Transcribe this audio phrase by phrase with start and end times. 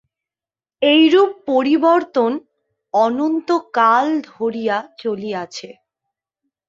[0.81, 2.31] এইরূপ পরিবর্তন
[2.93, 5.69] অনন্তকাল ধরিয়া চলিয়াছে।